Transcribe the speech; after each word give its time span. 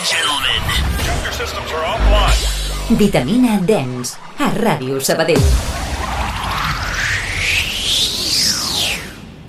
and 0.00 0.08
gentlemen. 0.08 0.60
Your 1.22 1.32
systems 1.32 1.68
are 1.72 1.84
offline. 1.84 2.96
Vitamina 2.96 3.60
Dens, 3.60 4.16
a 4.40 4.48
Ràdio 4.56 4.96
Sabadell. 4.96 5.79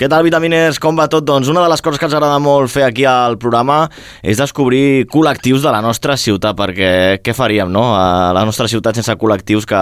Què 0.02 0.08
tal, 0.10 0.24
vitamines? 0.26 0.80
Com 0.82 0.98
va 0.98 1.06
tot? 1.06 1.22
Doncs 1.22 1.52
una 1.52 1.62
de 1.62 1.70
les 1.70 1.82
coses 1.86 2.00
que 2.02 2.08
ens 2.08 2.16
agrada 2.18 2.40
molt 2.42 2.72
fer 2.74 2.88
aquí 2.88 3.04
al 3.06 3.36
programa 3.38 3.84
és 4.26 4.40
descobrir 4.42 5.04
col·lectius 5.12 5.62
de 5.62 5.70
la 5.70 5.82
nostra 5.86 6.16
ciutat, 6.18 6.56
perquè 6.58 7.20
què 7.22 7.36
faríem, 7.38 7.70
no? 7.70 7.84
A 7.94 8.32
la 8.34 8.42
nostra 8.42 8.66
ciutat 8.66 8.98
sense 8.98 9.14
col·lectius 9.22 9.68
que, 9.70 9.82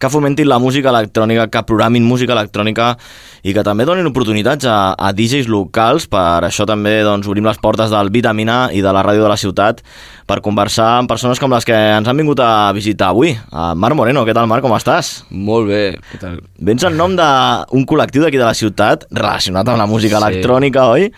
que 0.00 0.08
fomentin 0.08 0.48
la 0.48 0.56
música 0.64 0.88
electrònica, 0.88 1.50
que 1.52 1.62
programin 1.68 2.08
música 2.08 2.32
electrònica 2.32 2.94
i 3.44 3.52
que 3.52 3.64
també 3.66 3.84
donin 3.84 4.08
oportunitats 4.08 4.64
a, 4.64 4.78
a 4.96 5.12
DJs 5.12 5.52
locals. 5.52 6.08
Per 6.08 6.40
això 6.48 6.64
també 6.64 7.02
doncs, 7.04 7.28
obrim 7.28 7.44
les 7.44 7.60
portes 7.60 7.92
del 7.92 8.08
Vitamina 8.16 8.70
i 8.72 8.80
de 8.80 8.96
la 8.96 9.04
ràdio 9.04 9.28
de 9.28 9.34
la 9.34 9.36
ciutat 9.44 9.84
per 10.24 10.38
conversar 10.40 10.88
amb 11.02 11.10
persones 11.10 11.40
com 11.42 11.52
les 11.52 11.68
que 11.68 11.76
ens 11.98 12.08
han 12.08 12.16
vingut 12.16 12.40
a 12.40 12.70
visitar 12.72 13.10
avui. 13.12 13.34
A 13.52 13.74
Marc 13.74 13.98
Moreno, 13.98 14.24
què 14.24 14.32
tal, 14.32 14.48
Marc? 14.48 14.64
Com 14.64 14.72
estàs? 14.78 15.26
Molt 15.28 15.68
bé, 15.68 15.84
què 16.14 16.22
tal? 16.22 16.40
Vens 16.64 16.88
en 16.88 16.96
nom 16.96 17.12
d'un 17.18 17.84
col·lectiu 17.84 18.24
d'aquí 18.24 18.40
de 18.40 18.46
la 18.46 18.56
ciutat 18.56 19.04
relacionat 19.10 19.49
amb 19.56 19.78
la 19.78 19.86
música 19.86 20.18
Sí. 20.18 20.24
electrònica, 20.24 20.86
oi? 20.88 21.10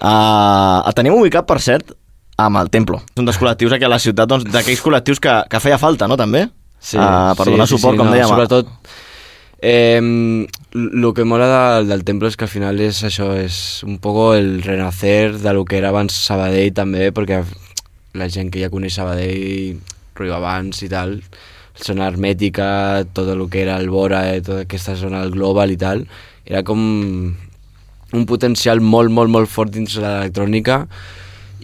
Uh, 0.00 0.82
el 0.86 0.94
tenim 0.94 1.14
ubicat, 1.14 1.46
per 1.46 1.60
cert, 1.60 1.92
amb 2.36 2.56
el 2.58 2.70
Templo. 2.70 2.98
És 3.14 3.20
un 3.20 3.24
dels 3.26 3.38
col·lectius 3.38 3.72
aquí 3.72 3.84
a 3.84 3.88
la 3.88 3.98
ciutat, 3.98 4.28
doncs, 4.28 4.44
d'aquells 4.50 4.82
col·lectius 4.82 5.20
que, 5.20 5.34
que 5.50 5.60
feia 5.60 5.78
falta, 5.78 6.08
no, 6.08 6.16
també? 6.16 6.48
Sí, 6.80 6.98
Uh, 6.98 7.32
per 7.36 7.46
sí, 7.46 7.50
donar 7.54 7.66
sí, 7.66 7.76
suport, 7.76 7.94
sí, 7.94 7.98
com 7.98 8.06
no, 8.10 8.12
dèiem. 8.12 8.28
Sobretot, 8.28 8.68
eh, 9.62 10.00
el 10.74 11.12
que 11.14 11.24
mola 11.24 11.46
de, 11.48 11.86
del 11.88 12.04
temple 12.04 12.28
és 12.28 12.36
que 12.36 12.44
al 12.44 12.52
final 12.52 12.80
és 12.84 13.00
això, 13.06 13.30
és 13.38 13.82
un 13.86 13.96
poco 13.98 14.34
el 14.34 14.62
renacer 14.62 15.38
de 15.38 15.52
lo 15.54 15.64
que 15.64 15.78
era 15.78 15.88
abans 15.94 16.12
Sabadell 16.12 16.74
també, 16.74 17.10
perquè 17.14 17.44
la 18.14 18.28
gent 18.28 18.50
que 18.52 18.60
ja 18.60 18.68
coneix 18.70 18.98
Sabadell, 18.98 19.78
rotllo 20.14 20.36
abans 20.36 20.82
i 20.84 20.90
tal, 20.92 21.16
zona 21.80 22.06
hermètica, 22.10 23.04
tot 23.16 23.28
el 23.32 23.48
que 23.50 23.62
era 23.64 23.78
el 23.80 23.88
Bora, 23.90 24.26
eh, 24.34 24.42
tota 24.42 24.66
aquesta 24.66 24.94
zona 25.00 25.22
del 25.24 25.32
Global 25.34 25.72
i 25.72 25.78
tal, 25.80 26.04
era 26.44 26.62
com 26.62 27.34
un 28.16 28.26
potencial 28.26 28.80
molt, 28.80 29.10
molt, 29.10 29.30
molt 29.30 29.50
fort 29.50 29.72
dins 29.74 29.96
de 29.96 30.02
l'electrònica. 30.04 30.84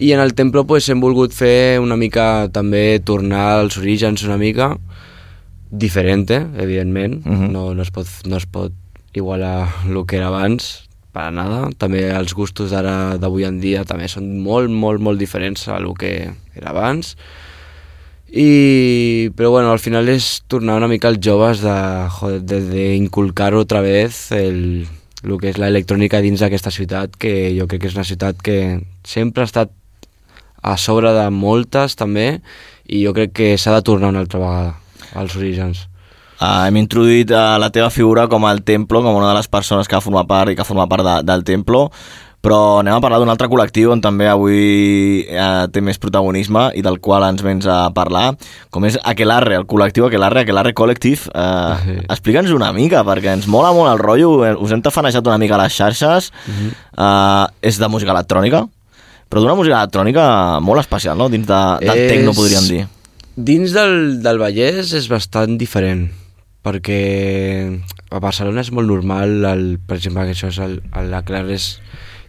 I 0.01 0.13
en 0.15 0.21
el 0.23 0.33
temple 0.33 0.63
pues, 0.65 0.89
hem 0.89 1.01
volgut 1.03 1.33
fer 1.35 1.79
una 1.81 1.97
mica 1.99 2.47
també 2.53 3.01
tornar 3.05 3.59
als 3.59 3.77
orígens 3.77 4.23
una 4.25 4.37
mica 4.41 4.75
diferente, 5.71 6.45
evidentment. 6.57 7.25
Mhm. 7.25 7.51
no, 7.51 7.73
no, 7.73 7.81
es 7.81 7.91
pot, 7.91 8.07
no 8.25 8.37
es 8.37 8.45
pot 8.45 8.73
igualar 9.13 9.67
el 9.87 10.05
que 10.05 10.17
era 10.17 10.27
abans 10.27 10.87
per 11.11 11.27
a 11.27 11.31
nada, 11.31 11.69
també 11.77 12.05
els 12.15 12.33
gustos 12.33 12.71
d'ara 12.71 13.17
d'avui 13.19 13.43
en 13.43 13.59
dia 13.59 13.83
també 13.87 14.07
són 14.07 14.39
molt, 14.43 14.71
molt, 14.71 15.01
molt 15.03 15.19
diferents 15.19 15.67
a 15.67 15.77
el 15.77 15.91
que 15.99 16.31
era 16.55 16.71
abans. 16.71 17.17
I, 18.31 19.27
però 19.35 19.49
bueno, 19.51 19.73
al 19.73 19.79
final 19.83 20.07
és 20.07 20.39
tornar 20.47 20.77
una 20.79 20.87
mica 20.87 21.09
als 21.11 21.19
joves 21.19 21.59
de, 21.59 21.75
joder, 22.15 22.39
de, 22.47 22.61
de 22.69 22.85
inculcar 22.95 23.53
otra 23.59 23.81
vez 23.83 24.31
el, 24.31 24.87
el 25.23 25.37
que 25.41 25.51
és 25.51 25.59
l'electrònica 25.61 26.21
dins 26.23 26.41
d'aquesta 26.41 26.73
ciutat, 26.73 27.15
que 27.19 27.51
jo 27.57 27.67
crec 27.69 27.83
que 27.83 27.91
és 27.91 27.97
una 27.97 28.07
ciutat 28.07 28.41
que 28.41 28.81
sempre 29.07 29.43
ha 29.43 29.49
estat 29.49 29.71
a 30.61 30.77
sobre 30.77 31.13
de 31.13 31.27
moltes 31.33 31.97
també, 31.97 32.41
i 32.85 33.03
jo 33.05 33.13
crec 33.17 33.33
que 33.37 33.53
s'ha 33.57 33.73
de 33.77 33.85
tornar 33.85 34.11
una 34.13 34.21
altra 34.25 34.41
vegada 34.41 34.75
als 35.17 35.35
orígens. 35.37 35.87
Uh, 36.41 36.65
hem 36.65 36.79
introduït 36.81 37.29
uh, 37.29 37.59
la 37.61 37.69
teva 37.69 37.91
figura 37.93 38.25
com 38.29 38.47
el 38.49 38.63
Templo, 38.65 39.03
com 39.05 39.19
una 39.19 39.29
de 39.29 39.37
les 39.37 39.49
persones 39.49 39.87
que 39.87 39.97
ha 39.97 40.01
format 40.01 40.25
part 40.29 40.49
i 40.49 40.57
que 40.57 40.65
forma 40.65 40.87
part 40.89 41.05
de, 41.05 41.15
del 41.27 41.45
Templo, 41.45 41.83
però 42.41 42.79
anem 42.81 42.95
a 42.97 43.01
parlar 43.03 43.19
d'un 43.21 43.29
altre 43.29 43.45
col·lectiu 43.51 43.91
on 43.93 44.01
també 44.01 44.25
avui 44.27 45.25
eh, 45.29 45.67
té 45.71 45.81
més 45.85 45.99
protagonisme 46.01 46.71
i 46.75 46.81
del 46.81 46.97
qual 46.99 47.21
ens 47.27 47.43
vens 47.45 47.67
a 47.69 47.91
parlar, 47.93 48.31
com 48.73 48.85
és 48.89 48.97
Aquelarre, 49.03 49.59
el 49.61 49.67
col·lectiu 49.69 50.07
Aquelarre, 50.07 50.41
Aquelarre 50.45 50.73
Collective. 50.73 51.29
Eh, 51.33 51.75
Sí. 51.85 51.95
Explica'ns 52.09 52.51
una 52.51 52.71
mica, 52.73 53.03
perquè 53.05 53.31
ens 53.35 53.45
mola 53.47 53.71
molt 53.73 53.91
el 53.93 53.99
rotllo, 54.01 54.31
eh, 54.45 54.55
us 54.57 54.71
hem 54.73 54.81
tafanejat 54.81 55.25
una 55.27 55.37
mica 55.37 55.55
a 55.55 55.63
les 55.63 55.73
xarxes, 55.77 56.31
eh, 56.97 57.45
és 57.61 57.77
de 57.79 57.87
música 57.87 58.11
electrònica, 58.11 58.65
però 59.29 59.39
d'una 59.41 59.55
música 59.55 59.77
electrònica 59.79 60.59
molt 60.59 60.81
especial, 60.81 61.17
no?, 61.17 61.29
dins 61.29 61.45
de, 61.47 61.61
del 61.85 61.97
És- 61.97 62.11
tecno, 62.11 62.33
podríem 62.33 62.67
dir. 62.67 62.87
Dins 63.35 63.71
del, 63.71 64.19
del 64.21 64.37
Vallès 64.41 64.91
és 64.97 65.07
bastant 65.07 65.55
diferent, 65.57 66.09
perquè 66.61 67.79
a 68.11 68.19
Barcelona 68.19 68.61
és 68.61 68.71
molt 68.75 68.89
normal, 68.91 69.37
el, 69.45 69.63
per 69.87 69.97
exemple, 69.97 70.25
que 70.27 70.35
això 70.35 70.49
és 70.51 70.59
el, 70.59 70.81
el, 70.91 71.07
la 71.13 71.21
clara 71.23 71.53
és 71.55 71.77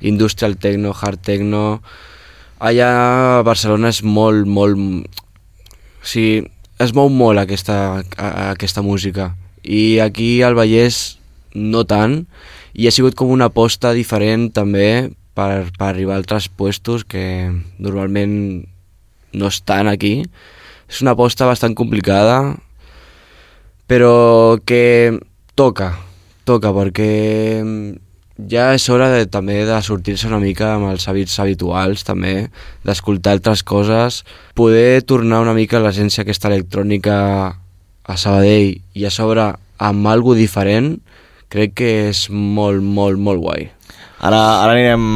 industrial 0.03 0.59
techno, 0.59 0.95
hard 0.95 1.23
techno... 1.23 1.83
Allà 2.63 2.89
a 2.95 3.43
Barcelona 3.43 3.91
és 3.91 4.05
molt, 4.07 4.47
molt... 4.47 4.79
O 4.79 6.07
sigui, 6.07 6.45
es 6.79 6.93
mou 6.95 7.09
molt 7.11 7.43
aquesta, 7.43 8.05
aquesta 8.15 8.85
música. 8.87 9.33
I 9.63 9.99
aquí 10.05 10.45
al 10.47 10.55
Vallès 10.55 11.17
no 11.59 11.83
tant, 11.91 12.21
i 12.79 12.87
ha 12.87 12.95
sigut 12.95 13.17
com 13.19 13.33
una 13.35 13.51
aposta 13.51 13.93
diferent 13.97 14.53
també 14.55 15.11
per, 15.35 15.69
per 15.75 15.89
arribar 15.89 16.15
a 16.17 16.23
altres 16.23 16.49
puestos 16.49 17.03
que 17.05 17.51
normalment 17.83 18.35
no 19.33 19.51
estan 19.51 19.91
aquí. 19.91 20.23
És 20.89 21.03
una 21.03 21.17
aposta 21.17 21.49
bastant 21.49 21.75
complicada, 21.75 22.55
però 23.91 24.61
que 24.65 25.19
toca, 25.59 25.93
toca, 26.49 26.73
perquè 26.73 27.13
ja 28.51 28.71
és 28.77 28.89
hora 28.91 29.09
de, 29.13 29.27
també 29.31 29.63
de 29.69 29.79
sortir-se 29.85 30.29
una 30.31 30.41
mica 30.43 30.75
amb 30.77 30.91
els 30.93 31.07
hàbits 31.09 31.39
habituals, 31.43 32.05
també, 32.07 32.49
d'escoltar 32.87 33.37
altres 33.37 33.63
coses, 33.63 34.23
poder 34.59 35.03
tornar 35.03 35.43
una 35.45 35.55
mica 35.57 35.79
a 35.79 35.85
l'essència 35.85 36.23
aquesta 36.25 36.51
electrònica 36.53 37.17
a 38.03 38.17
Sabadell 38.19 38.79
i 38.99 39.07
a 39.07 39.13
sobre 39.15 39.53
amb 39.83 40.09
algo 40.11 40.35
diferent, 40.39 40.97
crec 41.53 41.77
que 41.83 41.93
és 42.09 42.27
molt, 42.31 42.83
molt, 42.83 43.21
molt 43.21 43.43
guai. 43.43 43.71
Ara, 44.23 44.39
ara 44.63 44.77
anirem 44.77 45.07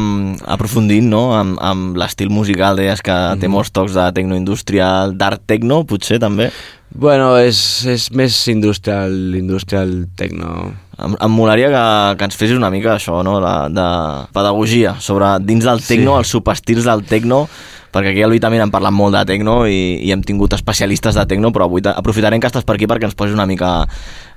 aprofundint 0.51 1.05
no? 1.07 1.29
amb, 1.37 1.55
amb 1.63 1.95
l'estil 1.95 2.27
musical, 2.33 2.75
deies 2.75 2.99
que 2.99 3.15
té 3.39 3.47
molts 3.47 3.71
tocs 3.71 3.95
de 3.95 4.03
tecno 4.17 4.35
industrial, 4.35 5.15
d'art 5.15 5.45
tecno, 5.47 5.85
potser 5.87 6.19
també. 6.19 6.49
Bueno, 6.91 7.31
és, 7.39 7.59
és 7.87 8.09
més 8.11 8.35
industrial, 8.51 9.15
industrial 9.39 9.93
techno. 10.19 10.73
Em, 10.97 11.13
em 11.13 11.29
molaria 11.31 11.69
que, 11.69 11.81
que 12.17 12.25
ens 12.25 12.35
fessis 12.39 12.57
una 12.57 12.71
mica 12.73 12.95
això, 12.95 13.19
no? 13.23 13.37
de, 13.43 13.55
de 13.75 13.87
pedagogia 14.33 14.95
sobre 14.99 15.35
dins 15.45 15.63
del 15.67 15.83
tecno, 15.85 16.15
Sí. 16.15 16.19
els 16.23 16.31
subestils 16.33 16.87
del 16.89 17.03
tecno, 17.05 17.43
perquè 17.93 18.11
aquí 18.11 18.23
al 18.25 18.33
Vitamina 18.33 18.65
hem 18.65 18.71
parlat 18.73 18.93
molt 18.93 19.13
de 19.15 19.21
tecno 19.29 19.59
i, 19.69 19.97
i 20.05 20.11
hem 20.11 20.21
tingut 20.25 20.53
especialistes 20.57 21.15
de 21.15 21.23
tecno, 21.29 21.51
però 21.53 21.65
avui 21.69 21.81
ta- 21.85 21.93
aprofitarem 21.97 22.41
que 22.41 22.49
estàs 22.49 22.65
per 22.65 22.75
aquí 22.75 22.85
perquè 22.89 23.05
ens 23.07 23.15
posis 23.17 23.33
una 23.37 23.45
mica 23.49 23.85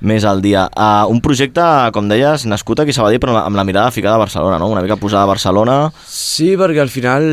més 0.04 0.24
al 0.28 0.40
dia. 0.44 0.66
Uh, 0.76 1.08
un 1.12 1.20
projecte, 1.24 1.64
com 1.96 2.08
deies, 2.08 2.44
nascut 2.48 2.80
aquí 2.84 2.92
a 2.94 2.98
Sabadell, 3.00 3.20
però 3.20 3.34
amb 3.40 3.56
la, 3.56 3.62
la 3.62 3.66
mirada 3.68 3.90
ficada 3.90 4.16
a 4.20 4.22
Barcelona, 4.22 4.58
no? 4.60 4.68
una 4.68 4.82
mica 4.84 4.96
posada 5.00 5.24
a 5.24 5.32
Barcelona. 5.32 5.78
Sí, 6.06 6.54
perquè 6.60 6.80
al 6.84 6.92
final 6.92 7.24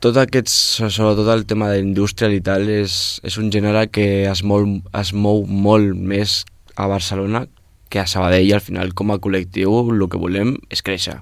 tot 0.00 0.16
aquests, 0.20 0.56
sobretot 0.94 1.28
el 1.32 1.44
tema 1.48 1.70
de 1.72 1.80
indústria 1.82 2.28
i 2.32 2.40
tal, 2.44 2.68
és, 2.70 3.18
és 3.26 3.36
un 3.40 3.48
gènere 3.52 3.86
que 3.90 4.24
es 4.30 4.42
mou, 4.46 4.66
es 4.96 5.12
mou 5.12 5.44
molt 5.48 5.94
més 5.96 6.40
a 6.78 6.86
Barcelona 6.90 7.46
que 7.88 8.00
a 8.00 8.06
Sabadell 8.06 8.52
al 8.54 8.64
final 8.64 8.94
com 8.94 9.12
a 9.12 9.18
col·lectiu 9.22 9.74
el 9.92 10.06
que 10.10 10.20
volem 10.20 10.56
és 10.72 10.84
créixer. 10.84 11.18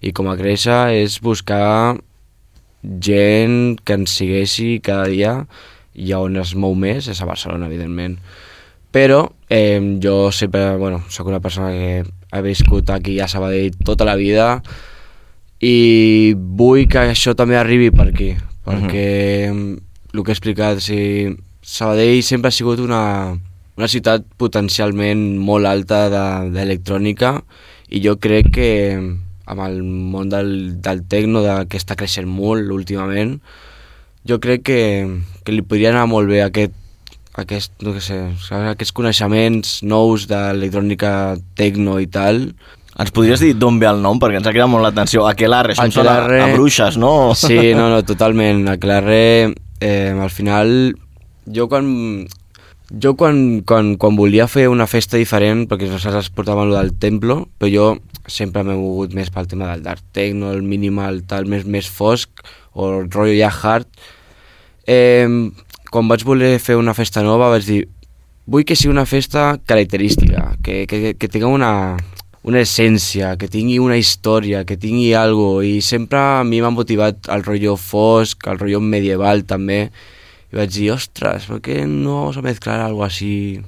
I 0.00 0.12
com 0.16 0.28
a 0.28 0.36
créixer 0.38 0.96
és 0.96 1.20
buscar 1.24 1.96
gent 2.82 3.78
que 3.84 3.96
ens 3.98 4.18
segueixi 4.18 4.76
cada 4.84 5.08
dia 5.10 5.38
i 5.96 6.12
on 6.16 6.36
es 6.40 6.54
mou 6.54 6.76
més 6.76 7.08
és 7.08 7.20
a 7.20 7.28
Barcelona, 7.28 7.66
evidentment. 7.70 8.18
Però 8.92 9.26
eh, 9.50 9.80
jo 10.02 10.30
sempre, 10.32 10.76
bueno, 10.76 11.02
sóc 11.08 11.28
una 11.28 11.40
persona 11.40 11.72
que 11.72 12.04
ha 12.30 12.40
viscut 12.44 12.90
aquí 12.90 13.18
a 13.20 13.28
Sabadell 13.28 13.74
tota 13.84 14.06
la 14.08 14.16
vida 14.16 14.62
i 15.60 16.34
vull 16.36 16.86
que 16.88 17.08
això 17.10 17.34
també 17.36 17.56
arribi 17.56 17.90
per 17.90 18.10
aquí, 18.10 18.34
perquè 18.64 19.08
el 19.50 20.22
que 20.22 20.32
he 20.32 20.36
explicat, 20.36 20.80
o 20.80 20.84
sigui, 20.84 21.36
Sabadell 21.66 22.22
sempre 22.22 22.52
ha 22.52 22.54
sigut 22.54 22.80
una, 22.80 23.36
una 23.76 23.88
ciutat 23.88 24.24
potencialment 24.40 25.36
molt 25.38 25.66
alta 25.68 26.06
de- 26.12 26.50
d'electrònica 26.54 27.34
i 27.92 28.00
jo 28.04 28.16
crec 28.18 28.50
que 28.56 28.70
amb 29.46 29.60
el 29.62 29.82
món 29.84 30.28
del, 30.32 30.80
del 30.82 31.04
tecno 31.06 31.42
de, 31.44 31.66
que 31.70 31.78
està 31.78 31.94
creixent 31.94 32.26
molt 32.26 32.70
últimament 32.74 33.36
jo 34.26 34.40
crec 34.42 34.64
que, 34.66 34.80
que 35.44 35.52
li 35.54 35.62
podria 35.62 35.92
anar 35.92 36.06
molt 36.10 36.26
bé 36.32 36.40
aquest, 36.42 36.72
aquest, 37.38 37.76
no 37.84 37.92
què 37.94 38.00
sé, 38.02 38.16
aquests 38.72 38.92
coneixements 38.96 39.76
nous 39.86 40.24
d'electrònica 40.26 41.36
tecno 41.54 42.00
i 42.02 42.08
tal 42.10 42.48
Ens 42.96 43.10
podries 43.12 43.42
dir 43.44 43.50
d'on 43.60 43.76
ve 43.76 43.84
el 43.90 43.98
nom? 44.00 44.16
Perquè 44.16 44.38
ens 44.40 44.46
ha 44.48 44.52
cridat 44.54 44.70
molt 44.72 44.80
l'atenció. 44.86 45.26
Aquelarre, 45.28 45.74
això 45.74 45.84
em 45.84 45.90
sona 45.92 46.14
Aquelarre- 46.14 46.38
a 46.40 46.54
bruixes, 46.54 46.96
no? 46.96 47.34
Sí, 47.36 47.74
no, 47.76 47.90
no, 47.92 47.98
totalment. 48.08 48.62
A 48.72 48.78
Clarre, 48.80 49.52
eh, 49.84 50.14
al 50.16 50.30
final, 50.32 50.94
jo 51.44 51.66
quan, 51.68 51.90
jo 52.90 53.14
quan, 53.18 53.62
quan, 53.66 53.94
quan 54.00 54.18
volia 54.18 54.48
fer 54.50 54.68
una 54.70 54.86
festa 54.90 55.18
diferent, 55.20 55.64
perquè 55.70 55.88
nosaltres 55.90 56.32
portàvem 56.34 56.70
lo 56.70 56.76
del 56.78 56.92
templo, 56.98 57.40
però 57.58 57.70
jo 57.72 57.86
sempre 58.26 58.64
m'he 58.66 58.74
mogut 58.78 59.14
més 59.14 59.30
pel 59.30 59.48
tema 59.50 59.70
del 59.72 59.82
dark 59.86 60.02
techno, 60.14 60.52
el 60.54 60.62
minimal, 60.66 61.22
tal, 61.30 61.46
més, 61.50 61.66
més 61.66 61.88
fosc, 61.90 62.44
o 62.74 62.90
el 62.90 63.10
rotllo 63.10 63.34
ja 63.38 63.50
hard, 63.50 63.90
Eh, 64.86 65.26
quan 65.90 66.06
vaig 66.06 66.22
voler 66.22 66.60
fer 66.62 66.76
una 66.78 66.94
festa 66.94 67.22
nova 67.26 67.48
vaig 67.50 67.64
dir 67.66 67.80
vull 68.46 68.62
que 68.62 68.76
sigui 68.78 68.92
una 68.92 69.06
festa 69.06 69.56
característica, 69.66 70.52
que, 70.62 70.84
que, 70.86 71.16
que 71.18 71.28
tingui 71.28 71.50
una, 71.50 71.96
una 72.46 72.60
essència, 72.62 73.32
que 73.40 73.50
tingui 73.50 73.80
una 73.82 73.98
història, 73.98 74.62
que 74.62 74.78
tingui 74.78 75.10
algo 75.18 75.64
i 75.66 75.80
sempre 75.82 76.20
a 76.20 76.44
mi 76.46 76.62
m'ha 76.62 76.70
motivat 76.70 77.26
el 77.34 77.42
rotllo 77.42 77.74
fosc, 77.74 78.46
el 78.46 78.60
rotllo 78.62 78.78
medieval 78.78 79.42
també 79.50 79.88
i 80.52 80.56
vaig 80.58 80.70
dir, 80.74 80.90
ostres, 80.94 81.46
per 81.50 81.58
què 81.64 81.80
no 81.88 82.20
vamos 82.20 82.36
a 82.38 82.44
mezclar 82.46 82.80
algo 82.84 83.02
així 83.06 83.60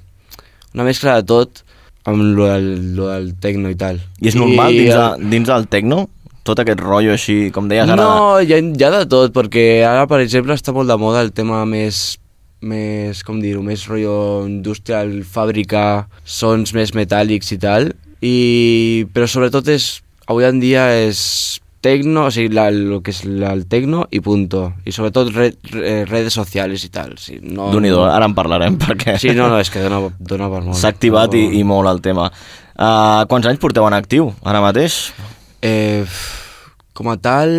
una 0.75 0.84
mescla 0.86 1.16
de 1.19 1.26
tot 1.26 1.64
amb 2.08 2.22
lo 2.36 2.46
del, 2.46 2.69
lo 2.96 3.08
del 3.10 3.32
tecno 3.42 3.69
i 3.72 3.76
tal. 3.76 3.98
I 4.22 4.28
és 4.30 4.36
normal 4.38 4.72
dins, 4.72 4.94
el- 4.94 5.25
de, 5.25 5.30
dins 5.34 5.48
del 5.50 5.66
tecno? 5.69 6.04
Tot 6.48 6.62
aquest 6.62 6.80
rotllo 6.80 7.12
així, 7.12 7.50
com 7.52 7.66
deies 7.69 7.84
ara... 7.90 7.96
No, 7.98 8.38
hi 8.40 8.54
ha 8.56 8.90
de 8.94 9.02
tot, 9.10 9.34
perquè 9.34 9.82
ara, 9.84 10.06
per 10.08 10.22
exemple, 10.25 10.54
està 10.56 10.72
molt 10.72 10.88
de 10.88 10.96
moda 10.96 11.20
el 11.26 11.32
tema 11.36 11.64
més, 11.69 12.16
més 12.64 13.20
com 13.26 13.42
dir-ho, 13.42 13.60
més 13.66 13.84
rotllo 13.90 14.46
industrial, 14.48 15.10
fàbrica, 15.28 16.06
sons 16.25 16.72
més 16.76 16.94
metàl·lics 16.96 17.52
i 17.52 17.58
tal, 17.60 17.90
i, 18.25 19.04
però 19.12 19.28
sobretot 19.28 19.69
és, 19.75 19.98
avui 20.26 20.48
en 20.48 20.62
dia 20.62 20.86
és 21.04 21.20
tecno, 21.80 22.25
o 22.26 22.30
sigui, 22.34 22.50
la, 22.54 22.66
el 22.72 22.98
que 23.06 23.12
és 23.14 23.20
la, 23.25 23.52
el 23.54 23.66
tecno 23.70 24.06
i 24.10 24.20
punto, 24.25 24.64
i 24.84 24.92
sobretot 24.94 25.30
re, 25.34 25.52
re, 25.70 25.92
redes 26.08 26.34
socials 26.34 26.84
i 26.84 26.90
tal. 26.94 27.14
Sí, 27.22 27.38
no, 27.42 27.69
déu 27.72 27.80
nhi 27.84 27.92
ara 27.94 28.26
en 28.26 28.34
parlarem, 28.34 28.78
perquè 28.84 29.19
Sí, 29.22 29.30
no, 29.36 29.48
no, 29.52 29.60
és 29.62 29.70
que 29.70 29.82
dona, 29.84 30.00
dona 30.19 30.48
per 30.50 30.62
molt. 30.66 30.76
s'ha 30.80 30.90
activat 30.94 31.34
i, 31.38 31.44
No. 31.48 31.58
i 31.60 31.62
molt 31.64 31.88
el 31.92 32.02
tema. 32.04 32.26
Uh, 32.78 33.25
quants 33.30 33.46
anys 33.50 33.58
porteu 33.62 33.86
en 33.88 33.94
actiu, 33.96 34.32
ara 34.46 34.60
mateix? 34.62 35.08
Eh, 35.62 36.04
com 36.94 37.08
a 37.10 37.16
tal, 37.22 37.50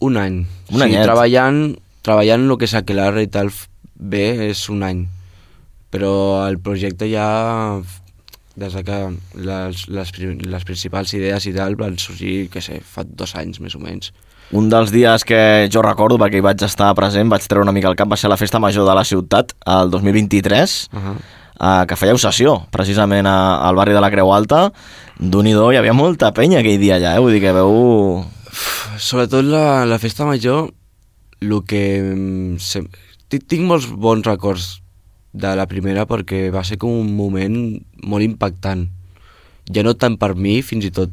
un 0.00 0.16
any. 0.18 0.40
Un 0.74 0.82
anyet. 0.82 1.04
treballant, 1.06 1.60
treballant 2.06 2.46
el 2.50 2.56
que 2.58 2.66
és 2.66 2.74
Aquelar 2.78 3.12
i 3.22 3.28
tal 3.30 3.50
bé 3.94 4.48
és 4.50 4.68
un 4.70 4.82
any. 4.86 5.04
Però 5.90 6.46
el 6.48 6.58
projecte 6.62 7.06
ja, 7.10 7.26
des 8.56 8.72
de 8.72 8.82
que 8.82 8.98
les, 9.36 9.82
les, 9.88 10.12
les 10.48 10.64
principals 10.64 11.12
idees 11.14 11.46
i 11.46 11.52
tal 11.54 11.76
van 11.76 11.98
sorgir, 12.00 12.48
que 12.52 12.62
sé, 12.64 12.80
fa 12.80 13.04
dos 13.04 13.34
anys 13.36 13.60
més 13.60 13.76
o 13.76 13.80
menys. 13.82 14.12
Un 14.56 14.68
dels 14.70 14.92
dies 14.94 15.24
que 15.26 15.66
jo 15.72 15.82
recordo, 15.82 16.16
perquè 16.22 16.38
hi 16.38 16.44
vaig 16.44 16.62
estar 16.62 16.92
present, 16.94 17.28
vaig 17.28 17.44
treure 17.44 17.66
una 17.66 17.74
mica 17.74 17.90
el 17.90 17.98
cap, 17.98 18.08
va 18.08 18.16
ser 18.16 18.30
la 18.30 18.38
festa 18.38 18.60
major 18.62 18.86
de 18.88 18.94
la 18.94 19.04
ciutat, 19.04 19.52
el 19.66 19.90
2023, 19.90 20.76
Uh 20.92 21.00
-huh. 21.00 21.16
uh, 21.60 21.86
que 21.86 21.96
fèieu 21.96 22.18
sessió, 22.18 22.66
precisament 22.70 23.26
a, 23.26 23.58
al 23.68 23.74
barri 23.74 23.92
de 23.92 24.00
la 24.00 24.10
Creu 24.10 24.32
Alta. 24.32 24.72
d'un 25.18 25.46
hi 25.46 25.50
hi 25.50 25.76
havia 25.76 25.92
molta 25.92 26.32
penya 26.32 26.60
aquell 26.60 26.78
dia 26.80 26.96
allà, 26.96 27.16
eh? 27.16 27.20
vull 27.20 27.32
dir 27.32 27.40
que 27.40 27.52
veu... 27.52 28.24
Sobretot 28.98 29.44
la, 29.44 29.84
la 29.84 29.98
festa 29.98 30.24
major, 30.24 30.70
el 31.40 31.62
que... 31.66 32.00
mm, 32.14 32.56
Se, 32.58 32.82
tinc 33.28 33.62
molts 33.62 33.86
bons 33.90 34.24
records 34.24 34.82
de 35.36 35.52
la 35.58 35.66
primera 35.68 36.06
perquè 36.08 36.46
va 36.54 36.64
ser 36.64 36.78
com 36.80 36.94
un 37.02 37.12
moment 37.16 37.56
molt 38.08 38.24
impactant. 38.24 38.86
Ja 39.72 39.82
no 39.84 39.96
tant 39.98 40.16
per 40.20 40.34
mi, 40.38 40.60
fins 40.64 40.86
i 40.88 40.92
tot 40.94 41.12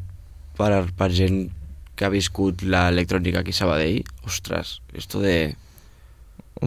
per, 0.58 0.86
per 0.98 1.10
gent 1.12 1.48
que 1.98 2.08
ha 2.08 2.14
viscut 2.14 2.64
l'electrònica 2.64 3.44
aquí 3.44 3.54
a 3.54 3.60
Sabadell. 3.60 4.02
Ostres, 4.26 4.80
esto 4.98 5.22
de... 5.24 5.56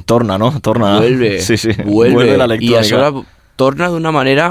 Torna, 0.04 0.36
no? 0.36 0.50
Torna. 0.60 0.98
Vuelve, 1.00 1.38
sí, 1.40 1.56
sí. 1.56 1.72
vuelve. 1.86 2.26
I 2.28 2.34
a 2.34 2.40
l'electrònica. 2.42 2.84
sobre 2.90 3.24
torna 3.56 3.88
d'una 3.88 4.12
manera 4.12 4.50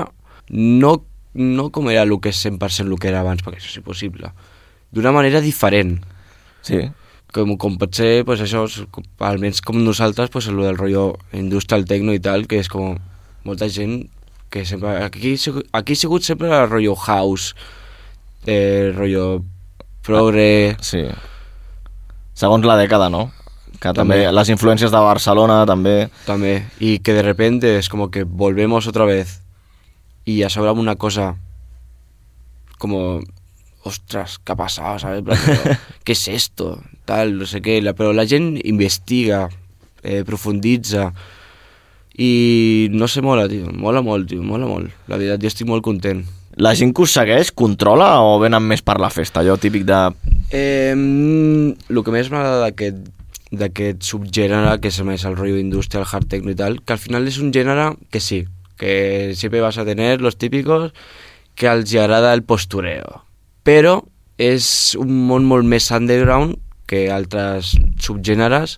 no, 0.49 0.95
no 1.33 1.69
com 1.69 1.91
era 1.91 2.03
el 2.07 2.15
que 2.21 2.33
és 2.33 2.41
100% 2.47 2.89
el 2.89 2.99
que 2.99 3.11
era 3.11 3.21
abans, 3.21 3.43
perquè 3.45 3.61
això 3.61 3.69
és 3.69 3.81
impossible. 3.83 4.31
D'una 4.95 5.13
manera 5.13 5.43
diferent. 5.43 5.99
Sí. 6.65 6.81
Com, 7.35 7.55
com 7.59 7.75
pot 7.81 7.91
ser, 7.97 8.23
pues 8.27 8.39
això, 8.45 8.63
és 8.69 8.79
com- 8.95 9.05
almenys 9.27 9.59
com 9.65 9.81
nosaltres, 9.83 10.31
pues 10.31 10.47
el 10.47 10.61
del 10.63 10.77
rotllo 10.79 11.17
industrial 11.35 11.83
tecno 11.89 12.15
i 12.15 12.21
tal, 12.23 12.47
que 12.47 12.61
és 12.63 12.69
com 12.71 12.95
molta 13.45 13.67
gent 13.69 14.05
que 14.49 14.63
sempre... 14.65 15.03
Aquí, 15.03 15.35
aquí 15.75 15.93
ha 15.93 15.99
sigut 15.99 16.23
sempre 16.23 16.47
el 16.47 16.69
rotllo 16.71 16.95
house, 16.95 17.53
eh, 18.47 18.93
rotllo 18.95 19.43
progre... 20.05 20.77
Sí. 20.85 21.03
Segons 22.35 22.65
la 22.67 22.75
dècada, 22.79 23.09
no? 23.11 23.29
Que 23.79 23.91
també, 23.95 24.21
També. 24.23 24.31
les 24.35 24.49
influències 24.51 24.91
de 24.91 24.99
Barcelona 25.03 25.61
també... 25.67 26.09
També, 26.25 26.55
y 26.79 26.99
que 26.99 27.13
de 27.13 27.21
repente 27.23 27.77
es 27.77 27.89
como 27.89 28.09
que 28.11 28.23
volvemos 28.23 28.87
otra 28.87 29.05
vez 29.05 29.41
y 30.25 30.37
ya 30.39 30.49
sobre 30.49 30.71
una 30.71 30.95
cosa 30.95 31.35
como, 32.77 33.21
ostras, 33.85 34.39
¿qué 34.43 34.51
ha 34.51 34.55
pasado? 34.55 34.99
¿Sabes? 34.99 35.23
Pero, 35.23 35.77
¿Qué 36.03 36.11
es 36.13 36.27
esto? 36.27 36.81
Tal, 37.05 37.37
no 37.37 37.45
sé 37.45 37.61
la, 37.81 37.93
però 37.93 38.13
la 38.13 38.25
gent 38.25 38.57
investiga, 38.65 39.47
eh, 40.01 40.23
profunditza 40.25 41.13
i 42.17 42.89
no 42.91 43.07
sé, 43.07 43.21
mola, 43.21 43.45
tio, 43.47 43.69
mola 43.69 44.01
molt, 44.01 44.27
tio, 44.29 44.41
mola 44.41 44.65
molt. 44.65 44.89
La 45.07 45.19
veritat, 45.19 45.43
jo 45.43 45.51
estic 45.51 45.69
molt 45.69 45.83
content. 45.85 46.23
La 46.57 46.73
gent 46.73 46.95
que 46.95 47.03
us 47.03 47.13
segueix 47.13 47.51
controla 47.51 48.21
o 48.23 48.39
venen 48.41 48.63
més 48.63 48.81
per 48.81 48.97
la 49.03 49.11
festa? 49.13 49.43
Allò 49.43 49.57
típic 49.61 49.85
de... 49.85 49.99
Eh, 50.49 50.95
el 50.95 52.01
que 52.01 52.15
més 52.15 52.31
m'agrada 52.33 52.63
d'aquest 52.65 53.11
d'aquest 53.55 54.01
subgènere 54.03 54.79
que 54.81 54.89
és 54.89 54.97
més 55.05 55.23
el 55.29 55.35
rotllo 55.37 55.59
industrial, 55.61 56.07
hard 56.09 56.27
techno 56.31 56.51
i 56.51 56.57
tal, 56.57 56.79
que 56.81 56.95
al 56.95 56.99
final 56.99 57.27
és 57.29 57.37
un 57.39 57.53
gènere 57.53 57.91
que 58.11 58.19
sí, 58.19 58.41
que 58.81 59.33
siempre 59.37 59.61
vas 59.61 59.77
a 59.77 59.85
tener 59.85 60.19
los 60.21 60.37
típicos 60.41 60.91
que 61.55 61.69
els 61.71 61.93
agrada 61.95 62.33
el 62.33 62.43
postureo. 62.43 63.24
Però 63.65 63.97
és 64.37 64.67
un 64.99 65.11
món 65.29 65.47
molt 65.49 65.65
més 65.65 65.89
underground 65.95 66.59
que 66.85 67.07
altres 67.09 67.73
subgèneres 68.01 68.77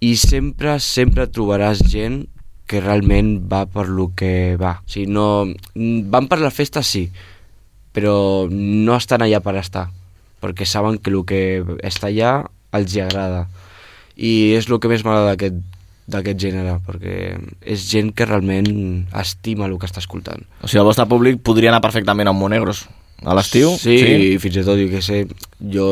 i 0.00 0.14
sempre, 0.20 0.78
sempre 0.80 1.28
trobaràs 1.28 1.82
gent 1.84 2.22
que 2.66 2.80
realment 2.80 3.36
va 3.50 3.64
per 3.70 3.86
lo 3.88 4.10
que 4.16 4.56
va. 4.60 4.78
O 4.82 4.90
sigui, 4.90 5.06
no... 5.12 5.46
Van 6.10 6.26
per 6.30 6.40
la 6.40 6.50
festa, 6.50 6.82
sí, 6.82 7.06
però 7.94 8.48
no 8.50 8.96
estan 8.96 9.22
allà 9.24 9.42
per 9.44 9.56
estar, 9.60 9.86
perquè 10.42 10.66
saben 10.66 10.98
que 10.98 11.12
el 11.12 11.22
que 11.28 11.40
està 11.86 12.10
allà 12.10 12.34
els 12.76 12.96
hi 12.96 13.04
agrada. 13.04 13.46
I 14.16 14.56
és 14.56 14.68
el 14.68 14.80
que 14.80 14.90
més 14.90 15.04
m'agrada 15.04 15.36
d'aquest 15.36 16.40
gènere, 16.40 16.78
perquè 16.86 17.36
és 17.62 17.86
gent 17.92 18.12
que 18.16 18.26
realment 18.26 19.06
estima 19.16 19.68
el 19.68 19.78
que 19.78 19.88
està 19.88 20.02
escoltant. 20.02 20.44
O 20.62 20.68
sigui, 20.68 20.82
el 20.82 20.88
vostre 20.88 21.06
públic 21.10 21.42
podria 21.44 21.70
anar 21.72 21.84
perfectament 21.84 22.28
a 22.28 22.34
un 22.34 22.40
Monegros 22.40 22.86
a 23.24 23.36
l'estiu? 23.36 23.72
Sí, 23.80 23.96
sí, 24.02 24.14
i 24.34 24.38
fins 24.42 24.60
i 24.60 24.64
tot, 24.66 24.80
jo 24.80 24.88
què 24.92 25.02
sé, 25.04 25.22
jo, 25.72 25.88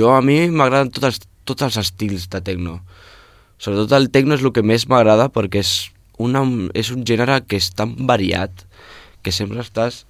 jo 0.00 0.12
a 0.14 0.20
mi 0.24 0.42
m'agraden 0.48 0.92
tots, 0.94 1.08
els, 1.10 1.24
tots 1.48 1.66
els 1.68 1.80
estils 1.82 2.28
de 2.32 2.42
techno. 2.44 2.78
Sobretot 3.60 3.92
el 3.98 4.08
techno 4.14 4.38
és 4.38 4.44
el 4.44 4.54
que 4.56 4.64
més 4.64 4.86
m'agrada 4.88 5.28
perquè 5.32 5.60
és, 5.60 5.74
una, 6.20 6.44
és 6.76 6.92
un 6.94 7.04
gènere 7.08 7.42
que 7.44 7.60
és 7.60 7.72
tan 7.76 7.92
variat 8.08 8.64
que 9.20 9.34
sempre 9.34 9.60
estàs 9.60 10.06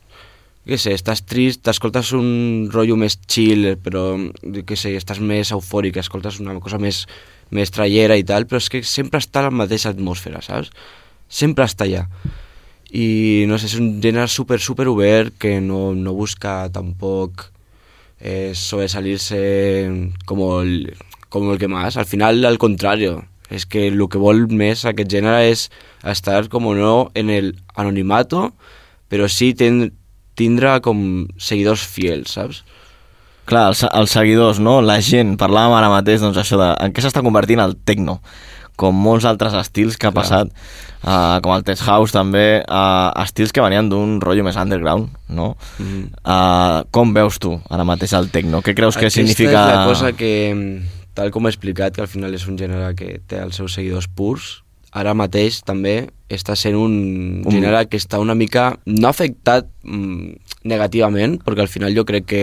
què 0.69 0.77
sé, 0.79 0.93
estàs 0.95 1.23
trist, 1.25 1.63
t'escoltes 1.65 2.13
un 2.15 2.69
rotllo 2.71 2.95
més 3.01 3.17
chill, 3.31 3.73
però, 3.83 4.05
què 4.67 4.77
sé, 4.79 4.93
estàs 4.99 5.19
més 5.25 5.51
eufòric, 5.57 5.97
escoltes 5.99 6.39
una 6.43 6.59
cosa 6.61 6.79
més, 6.79 7.07
més 7.51 7.73
traiera 7.73 8.19
i 8.21 8.27
tal, 8.29 8.47
però 8.47 8.61
és 8.61 8.69
que 8.71 8.83
sempre 8.87 9.23
està 9.23 9.43
la 9.47 9.51
mateixa 9.51 9.91
atmosfera, 9.91 10.43
saps? 10.45 10.71
Sempre 11.27 11.67
està 11.67 11.89
allà. 11.89 12.05
I, 12.91 13.47
no 13.47 13.59
sé, 13.59 13.69
és 13.71 13.79
un 13.79 14.01
gènere 14.03 14.27
super, 14.29 14.59
super 14.59 14.89
obert 14.91 15.37
que 15.39 15.61
no, 15.63 15.95
no 15.95 16.15
busca 16.17 16.65
tampoc 16.75 17.47
eh, 18.19 18.53
sobresalirse 18.55 19.91
como 20.27 20.61
el, 20.63 20.97
como 21.29 21.53
el 21.53 21.59
que 21.59 21.69
más. 21.69 21.97
Al 21.97 22.07
final, 22.07 22.45
al 22.45 22.59
contrario, 22.59 23.25
es 23.49 23.67
que 23.67 23.89
el 23.89 24.03
que 24.09 24.19
vol 24.19 24.47
més 24.49 24.85
aquest 24.87 25.11
gènere 25.11 25.51
és 25.51 25.69
estar, 26.07 26.49
com 26.49 26.69
no, 26.77 27.11
en 27.15 27.31
el 27.31 27.55
anonimato, 27.75 28.53
però 29.11 29.27
sí 29.29 29.53
ten, 29.55 29.91
tindre 30.39 30.79
com 30.85 31.27
seguidors 31.39 31.83
fiels, 31.83 32.37
saps? 32.39 32.63
Clar, 33.51 33.67
els, 33.73 33.83
els 33.83 34.15
seguidors, 34.15 34.61
no? 34.63 34.79
La 34.85 35.01
gent, 35.03 35.35
parlàvem 35.41 35.75
ara 35.75 35.91
mateix, 35.91 36.23
doncs 36.23 36.39
això 36.39 36.59
de... 36.61 36.71
En 36.85 36.95
què 36.95 37.03
s'està 37.03 37.25
convertint 37.27 37.63
el 37.63 37.75
techno? 37.75 38.21
Com 38.81 38.97
molts 38.97 39.27
altres 39.29 39.53
estils 39.59 39.99
que 40.01 40.09
ha 40.09 40.13
Clar. 40.15 40.23
passat, 40.23 40.53
uh, 41.05 41.37
com 41.45 41.53
el 41.53 41.65
tech 41.67 41.83
house 41.85 42.15
també, 42.17 42.63
uh, 42.65 43.11
estils 43.21 43.53
que 43.53 43.61
venien 43.65 43.91
d'un 43.93 44.17
rotllo 44.25 44.47
més 44.47 44.57
underground, 44.61 45.11
no? 45.29 45.51
Mm. 45.79 46.07
Uh, 46.25 46.81
com 46.95 47.13
veus 47.17 47.37
tu 47.43 47.59
ara 47.69 47.85
mateix 47.85 48.15
el 48.17 48.31
techno? 48.33 48.63
Què 48.65 48.73
creus 48.79 48.97
que 48.97 49.07
Aquesta 49.11 49.21
significa... 49.21 49.53
és 49.53 49.77
la 49.77 49.85
cosa 49.91 50.13
que, 50.17 50.33
tal 51.13 51.31
com 51.35 51.45
he 51.47 51.53
explicat, 51.53 51.93
que 51.99 52.05
al 52.07 52.09
final 52.11 52.33
és 52.39 52.49
un 52.49 52.57
gènere 52.57 52.95
que 52.97 53.19
té 53.29 53.43
els 53.45 53.61
seus 53.61 53.77
seguidors 53.77 54.09
purs, 54.09 54.63
ara 54.97 55.13
mateix 55.15 55.61
també 55.63 56.09
està 56.33 56.57
sent 56.59 56.75
un, 56.79 56.95
Un- 57.45 57.53
gènere 57.53 57.85
que 57.91 57.99
està 58.01 58.19
una 58.23 58.35
mica, 58.39 58.73
no 58.87 59.11
afectat 59.11 59.69
mm, 59.85 60.65
negativament, 60.71 61.37
perquè 61.45 61.67
al 61.67 61.71
final 61.71 61.95
jo 61.95 62.07
crec 62.09 62.27
que 62.33 62.43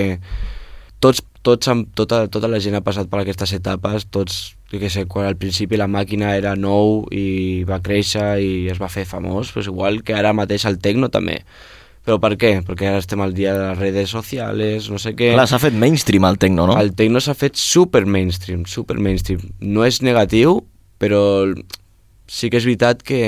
tots, 1.04 1.22
tots 1.46 1.70
amb, 1.72 1.88
tota, 1.96 2.26
tota 2.32 2.50
la 2.52 2.60
gent 2.64 2.78
ha 2.78 2.84
passat 2.86 3.10
per 3.12 3.22
aquestes 3.22 3.54
etapes, 3.58 4.08
tots, 4.14 4.38
jo 4.72 4.82
què 4.82 4.90
sé, 4.92 5.06
quan 5.10 5.28
al 5.30 5.38
principi 5.40 5.80
la 5.80 5.90
màquina 5.92 6.36
era 6.38 6.56
nou 6.60 7.06
i 7.14 7.64
va 7.68 7.82
créixer 7.84 8.38
i 8.44 8.52
es 8.72 8.82
va 8.82 8.92
fer 8.92 9.06
famós, 9.10 9.54
pues 9.56 9.70
igual 9.72 10.02
que 10.04 10.16
ara 10.18 10.36
mateix 10.36 10.68
el 10.70 10.80
tecno 10.84 11.12
també. 11.14 11.42
Però 12.08 12.22
per 12.24 12.38
què? 12.40 12.54
Perquè 12.64 12.88
ara 12.88 13.02
estem 13.04 13.20
al 13.20 13.34
dia 13.36 13.52
de 13.52 13.66
les 13.66 13.80
redes 13.82 14.12
socials, 14.16 14.88
no 14.88 15.00
sé 15.02 15.12
què... 15.12 15.34
Clar, 15.36 15.48
s'ha 15.52 15.60
fet 15.60 15.76
mainstream 15.76 16.24
el 16.24 16.38
techno, 16.40 16.70
no? 16.70 16.78
El 16.80 16.94
techno 16.96 17.20
s'ha 17.20 17.36
fet 17.36 17.60
super 17.60 18.06
mainstream, 18.08 18.64
super 18.64 18.96
mainstream. 18.96 19.42
No 19.60 19.84
és 19.84 20.00
negatiu, 20.06 20.62
però 21.04 21.20
sí 22.32 22.48
que 22.48 22.62
és 22.62 22.68
veritat 22.68 23.04
que 23.04 23.22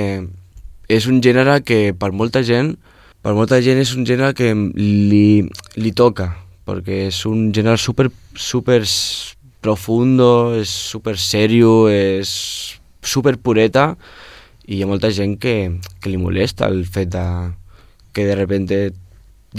és 0.89 1.07
un 1.11 1.19
gènere 1.23 1.59
que 1.67 1.91
per 1.91 2.13
molta 2.15 2.39
gent, 2.47 2.77
per 3.19 3.35
molta 3.35 3.59
gent 3.63 3.83
és 3.83 3.91
un 3.99 4.07
gènere 4.07 4.31
que 4.37 4.53
li, 4.55 5.43
li 5.75 5.91
toca, 5.91 6.31
perquè 6.69 7.07
és 7.09 7.19
un 7.29 7.49
gènere 7.55 7.77
super, 7.81 8.07
super 8.35 8.79
s- 8.85 9.35
profundo, 9.59 10.55
és 10.55 10.69
super 10.69 11.17
serio, 11.19 11.89
és 11.91 12.29
super 13.03 13.35
pureta, 13.41 13.91
i 14.69 14.77
hi 14.77 14.83
ha 14.85 14.87
molta 14.87 15.09
gent 15.11 15.35
que, 15.41 15.55
que 15.99 16.11
li 16.13 16.17
molesta 16.21 16.69
el 16.71 16.85
fet 16.85 17.09
de, 17.17 17.25
que 18.13 18.23
de 18.29 18.35
repente 18.39 18.79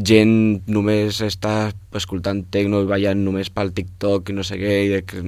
gent 0.06 0.62
només 0.70 1.18
està 1.26 1.72
escoltant 1.98 2.44
tecno 2.54 2.80
i 2.84 2.86
ballant 2.88 3.24
només 3.26 3.50
pel 3.50 3.72
TikTok 3.74 4.30
i 4.30 4.36
no 4.36 4.44
sé 4.46 4.56
què, 4.60 4.74
i 4.86 4.90
de 4.92 5.00
que... 5.02 5.22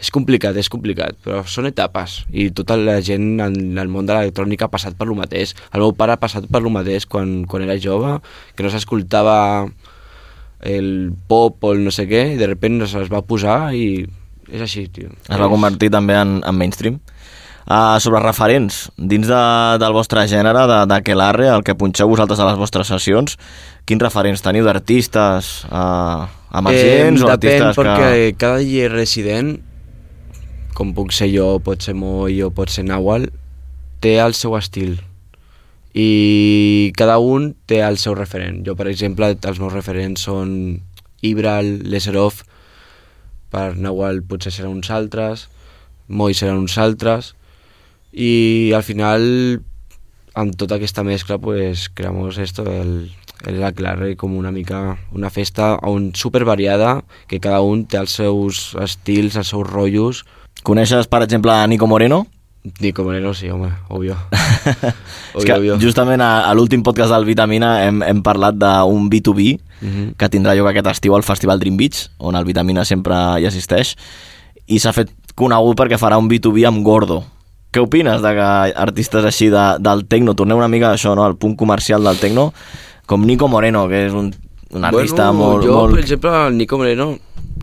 és 0.00 0.10
complicat, 0.12 0.56
és 0.60 0.68
complicat, 0.72 1.16
però 1.24 1.42
són 1.48 1.68
etapes 1.70 2.18
i 2.32 2.48
tota 2.56 2.76
la 2.76 2.98
gent 3.04 3.38
en 3.40 3.78
el 3.80 3.88
món 3.92 4.08
de 4.08 4.12
l'electrònica 4.16 4.66
ha 4.66 4.72
passat 4.72 4.96
per 4.96 5.06
lo 5.08 5.14
mateix. 5.16 5.54
El 5.72 5.80
meu 5.84 5.92
pare 5.96 6.12
ha 6.16 6.20
passat 6.20 6.48
per 6.52 6.60
lo 6.64 6.72
mateix 6.72 7.06
quan, 7.08 7.44
quan 7.48 7.64
era 7.64 7.78
jove, 7.80 8.16
que 8.56 8.64
no 8.66 8.72
s'escoltava 8.72 9.36
el 10.66 11.12
pop 11.30 11.64
o 11.64 11.72
el 11.76 11.84
no 11.86 11.92
sé 11.94 12.08
què, 12.10 12.32
i 12.34 12.40
de 12.40 12.48
repente 12.50 12.88
es 12.88 13.12
va 13.12 13.22
posar 13.22 13.74
i 13.74 14.06
és 14.52 14.62
així, 14.62 14.86
tio. 14.92 15.10
Es 15.26 15.38
va 15.38 15.50
convertir 15.50 15.90
també 15.94 16.16
en, 16.18 16.40
en 16.46 16.58
mainstream. 16.58 16.98
Uh, 17.66 17.98
sobre 17.98 18.20
referents, 18.22 18.84
dins 18.94 19.26
de, 19.26 19.38
del 19.82 19.94
vostre 19.94 20.22
gènere, 20.30 20.68
de, 20.70 20.76
de 20.86 21.00
Quelarre, 21.02 21.48
el 21.50 21.64
que 21.66 21.74
punxeu 21.74 22.06
vosaltres 22.06 22.38
a 22.38 22.46
les 22.46 22.60
vostres 22.60 22.86
sessions, 22.92 23.34
quins 23.90 24.04
referents 24.06 24.44
teniu 24.44 24.62
d'artistes 24.62 25.48
uh, 25.66 26.28
emergents 26.54 27.24
o 27.24 27.32
depèn, 27.32 27.64
artistes 27.64 27.80
perquè 27.80 28.12
que... 28.12 28.36
cada 28.38 28.62
DJ 28.62 28.86
resident, 28.92 29.56
com 30.78 30.94
puc 30.94 31.10
ser 31.16 31.32
jo, 31.32 31.56
pot 31.58 31.82
ser 31.82 31.96
Moi 31.98 32.38
o 32.46 32.52
pot 32.54 32.70
ser 32.70 32.86
Nawal, 32.86 33.32
té 33.98 34.14
el 34.22 34.38
seu 34.38 34.54
estil 34.54 35.00
i 35.96 36.92
cada 36.96 37.16
un 37.18 37.54
té 37.64 37.80
el 37.80 37.96
seu 37.96 38.14
referent. 38.14 38.60
Jo, 38.66 38.76
per 38.76 38.90
exemple, 38.90 39.30
els 39.32 39.60
meus 39.62 39.72
referents 39.72 40.26
són 40.28 40.50
Ibral, 41.24 41.70
Leserov, 41.88 42.42
per 43.48 43.70
Nawal 43.80 44.20
potser 44.28 44.52
seran 44.52 44.76
uns 44.76 44.92
altres, 44.92 45.48
Moi 46.06 46.36
seran 46.38 46.60
uns 46.60 46.76
altres, 46.78 47.32
i 48.12 48.72
al 48.76 48.84
final, 48.86 49.24
amb 50.38 50.54
tota 50.60 50.76
aquesta 50.76 51.02
mescla, 51.02 51.40
pues, 51.42 51.88
creamos 51.88 52.38
esto, 52.38 52.62
el, 52.70 53.10
el 53.48 53.64
Aclarre 53.66 54.12
com 54.16 54.36
una 54.38 54.52
mica 54.52 54.98
una 55.12 55.30
festa 55.30 55.74
on 55.82 56.12
super 56.14 56.44
variada, 56.44 57.00
que 57.26 57.40
cada 57.40 57.60
un 57.60 57.86
té 57.90 57.98
els 57.98 58.14
seus 58.20 58.76
estils, 58.84 59.34
els 59.34 59.50
seus 59.50 59.66
rotllos. 59.66 60.22
Coneixes, 60.62 61.08
per 61.10 61.24
exemple, 61.24 61.56
Nico 61.66 61.88
Moreno? 61.90 62.26
Nico 62.80 63.04
Moreno, 63.04 63.32
sí, 63.34 63.48
home, 63.50 63.70
obvio. 63.88 64.16
És 65.36 65.44
que 65.44 65.52
obvio. 65.54 65.76
justament 65.80 66.20
a, 66.24 66.48
a 66.48 66.54
l'últim 66.54 66.82
podcast 66.82 67.12
del 67.12 67.24
Vitamina 67.28 67.84
hem, 67.86 68.02
hem 68.02 68.22
parlat 68.22 68.56
d'un 68.58 69.08
B2B 69.12 69.58
Mhm. 69.76 70.14
que 70.16 70.28
tindrà 70.32 70.54
lloc 70.56 70.70
aquest 70.70 70.86
estiu 70.88 71.14
al 71.14 71.22
Festival 71.22 71.58
Dream 71.60 71.76
Beach, 71.76 72.06
on 72.16 72.34
el 72.34 72.46
Vitamina 72.48 72.82
sempre 72.88 73.14
hi 73.38 73.44
assisteix, 73.44 73.90
i 74.66 74.78
s'ha 74.80 74.94
fet 74.96 75.10
conegut 75.36 75.76
perquè 75.76 75.98
farà 76.00 76.16
un 76.16 76.30
B2B 76.30 76.64
amb 76.66 76.80
Gordo. 76.82 77.18
Què 77.70 77.82
opines 77.84 78.22
de 78.24 78.30
que 78.38 78.46
artistes 78.72 79.24
així 79.28 79.50
de, 79.52 79.66
del 79.84 80.06
tecno, 80.08 80.32
tornem 80.34 80.56
una 80.56 80.68
mica 80.72 80.94
això, 80.94 81.12
no? 81.14 81.26
al 81.28 81.36
punt 81.36 81.58
comercial 81.60 82.02
del 82.08 82.16
tecno, 82.16 82.54
com 83.04 83.26
Nico 83.28 83.48
Moreno, 83.52 83.84
que 83.86 84.06
és 84.06 84.14
un, 84.16 84.32
un 84.72 84.84
artista 84.88 85.28
bueno, 85.30 85.52
molt... 85.58 85.66
jo, 85.68 85.76
molt... 85.76 85.94
per 85.94 86.00
exemple, 86.06 86.32
el 86.48 86.56
Nico 86.56 86.78
Moreno, 86.80 87.10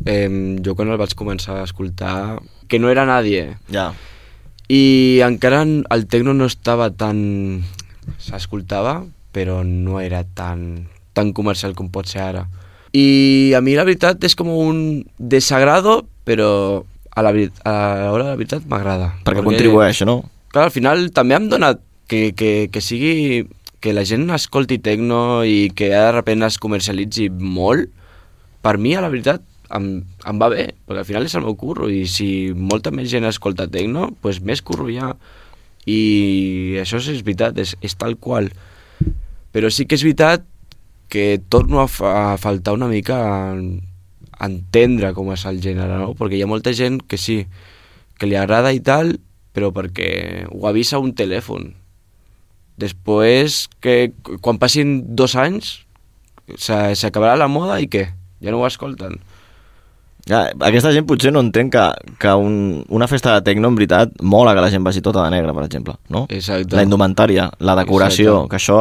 eh, 0.06 0.30
jo 0.64 0.76
quan 0.78 0.94
el 0.94 1.02
vaig 1.02 1.16
començar 1.18 1.62
a 1.62 1.66
escoltar, 1.66 2.38
que 2.70 2.78
no 2.78 2.94
era 2.94 3.08
nadie, 3.10 3.56
Ja. 3.74 3.90
I 4.70 5.22
encara 5.26 5.64
el 5.64 6.06
tecno 6.08 6.34
no 6.34 6.48
estava 6.50 6.90
tan... 6.92 7.64
s'escoltava, 8.20 9.04
però 9.32 9.62
no 9.64 10.00
era 10.04 10.24
tan, 10.24 10.88
tan 11.16 11.32
comercial 11.34 11.74
com 11.76 11.90
pot 11.92 12.08
ser 12.08 12.22
ara. 12.24 12.48
I 12.94 13.54
a 13.58 13.62
mi 13.64 13.74
la 13.78 13.86
veritat 13.88 14.24
és 14.28 14.36
com 14.38 14.52
un 14.54 15.04
desagrado, 15.18 16.04
però 16.28 16.84
a 17.16 17.24
la, 17.26 17.32
a 17.32 17.74
l'hora 18.10 18.28
de 18.28 18.30
la 18.30 18.38
veritat 18.38 18.68
m'agrada. 18.70 19.14
Perquè 19.26 19.44
contribueix, 19.46 20.04
no? 20.06 20.22
Clar, 20.54 20.68
al 20.68 20.76
final 20.76 21.08
també 21.16 21.38
em 21.40 21.50
dona 21.50 21.74
que, 22.08 22.32
que, 22.38 22.70
que 22.70 22.82
sigui 22.82 23.48
que 23.84 23.94
la 23.96 24.06
gent 24.08 24.30
escolti 24.32 24.78
tecno 24.80 25.44
i 25.44 25.72
que 25.76 25.90
de 25.92 26.12
repente 26.16 26.48
es 26.48 26.60
comercialitzi 26.62 27.28
molt, 27.34 27.90
per 28.64 28.78
mi, 28.80 28.94
a 28.96 29.02
la 29.04 29.10
veritat, 29.12 29.44
em, 29.72 29.88
em 30.28 30.40
va 30.42 30.50
bé, 30.52 30.68
perquè 30.88 31.00
al 31.04 31.08
final 31.08 31.26
és 31.28 31.36
el 31.36 31.46
meu 31.46 31.56
curro 31.60 31.90
i 31.90 32.04
si 32.10 32.28
molta 32.56 32.92
més 32.92 33.10
gent 33.12 33.26
escolta 33.30 33.68
tecno, 33.72 34.10
doncs 34.24 34.42
més 34.42 34.62
curro 34.62 34.90
hi 34.90 34.98
ha. 35.00 35.14
I 35.86 36.78
això 36.82 37.00
és, 37.02 37.24
veritat, 37.24 37.58
és, 37.60 37.76
és 37.84 37.96
tal 38.00 38.16
qual. 38.18 38.50
Però 39.54 39.70
sí 39.70 39.86
que 39.86 39.96
és 40.00 40.04
veritat 40.06 40.46
que 41.12 41.40
torno 41.50 41.82
a, 41.84 41.88
fa, 41.92 42.14
a 42.34 42.38
faltar 42.42 42.74
una 42.74 42.88
mica 42.90 43.18
en, 43.54 43.82
entendre 44.40 45.14
com 45.14 45.30
és 45.36 45.44
el 45.46 45.60
gènere, 45.62 46.00
no? 46.02 46.14
Perquè 46.18 46.40
hi 46.40 46.44
ha 46.46 46.50
molta 46.50 46.74
gent 46.74 47.02
que 47.08 47.20
sí, 47.22 47.44
que 48.18 48.30
li 48.30 48.36
agrada 48.40 48.72
i 48.74 48.80
tal, 48.82 49.18
però 49.54 49.70
perquè 49.76 50.48
ho 50.50 50.66
avisa 50.68 50.98
un 51.04 51.14
telèfon. 51.14 51.74
Després, 52.82 53.68
que 53.84 54.14
quan 54.42 54.58
passin 54.58 55.04
dos 55.16 55.36
anys, 55.38 55.84
s'a- 56.58 56.96
s'acabarà 56.98 57.36
la 57.38 57.48
moda 57.52 57.78
i 57.84 57.88
què? 57.88 58.08
Ja 58.42 58.52
no 58.52 58.64
ho 58.64 58.68
escolten. 58.68 59.20
Ja, 60.30 60.46
aquesta 60.64 60.94
gent 60.96 61.04
potser 61.06 61.34
no 61.36 61.42
entén 61.44 61.68
que, 61.70 61.82
que 62.20 62.32
un, 62.40 62.86
una 62.96 63.10
festa 63.12 63.34
de 63.36 63.42
tecno, 63.44 63.68
en 63.68 63.76
veritat, 63.76 64.14
mola 64.22 64.54
que 64.56 64.62
la 64.64 64.70
gent 64.72 64.84
vagi 64.86 65.02
tota 65.04 65.26
de 65.26 65.34
negre, 65.34 65.52
per 65.54 65.66
exemple, 65.66 65.98
no? 66.10 66.26
Exacte. 66.32 66.78
La 66.78 66.84
indumentària, 66.86 67.50
la 67.60 67.76
decoració, 67.76 68.46
Exacte. 68.46 68.50
que 68.54 68.62
això 68.62 68.78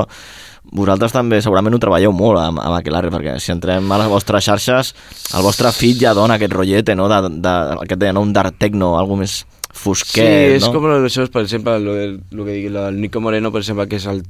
vosaltres 0.73 1.13
també 1.13 1.41
segurament 1.43 1.75
ho 1.75 1.81
treballeu 1.83 2.13
molt 2.15 2.39
amb, 2.39 2.61
amb 2.63 2.77
Aquelarre, 2.79 3.11
perquè 3.11 3.35
si 3.43 3.51
entrem 3.53 3.91
a 3.91 3.99
les 3.99 4.09
vostres 4.13 4.47
xarxes, 4.47 4.93
el 5.35 5.43
vostre 5.43 5.73
feed 5.75 5.99
ja 6.05 6.13
dona 6.15 6.37
aquest 6.39 6.55
rotllete, 6.55 6.95
no?, 6.95 7.09
de, 7.11 7.19
de, 7.43 7.55
el 7.75 7.89
que 7.91 7.99
et 7.99 8.05
deia, 8.05 8.13
no? 8.15 8.23
un 8.23 8.33
dark 8.33 8.55
techno, 8.63 8.93
algo 9.01 9.19
més 9.19 9.41
fosquet, 9.73 10.23
sí, 10.23 10.61
és 10.61 10.69
no? 10.69 10.73
com 10.77 10.87
això, 10.95 11.27
per 11.33 11.43
exemple, 11.43 11.75
lo, 11.83 11.97
lo 12.31 12.45
que 12.47 12.55
digui, 12.55 12.71
del 12.71 13.01
Nico 13.03 13.21
Moreno, 13.25 13.51
per 13.51 13.65
exemple, 13.65 13.89
que 13.91 13.99
és 13.99 14.07
el, 14.07 14.23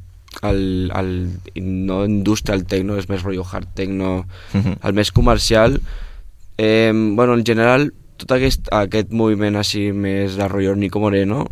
el, 0.48 0.62
el 0.96 1.12
no 1.60 2.06
industrial 2.08 2.64
techno, 2.64 2.96
és 2.96 3.10
més 3.12 3.22
rotllo 3.22 3.44
hard 3.44 3.68
techno, 3.76 4.22
Mhm. 4.54 4.78
el 4.82 4.96
més 4.96 5.12
comercial. 5.12 5.76
Eh, 6.58 6.92
bueno, 6.94 7.34
en 7.34 7.44
general, 7.44 7.92
tot 8.16 8.36
aquest, 8.36 8.68
aquest 8.70 9.10
moviment 9.10 9.56
així 9.56 9.90
més 9.92 10.36
de 10.38 10.48
rotllo 10.48 10.76
Nico 10.76 11.00
Moreno 11.00 11.46